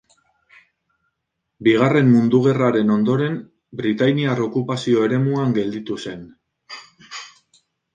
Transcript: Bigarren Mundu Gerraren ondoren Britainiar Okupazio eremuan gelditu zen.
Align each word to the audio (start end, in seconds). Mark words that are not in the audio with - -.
Bigarren 1.67 2.09
Mundu 2.15 2.41
Gerraren 2.47 2.91
ondoren 2.95 3.37
Britainiar 3.85 4.45
Okupazio 4.49 5.09
eremuan 5.11 5.59
gelditu 5.63 6.05
zen. 6.07 6.29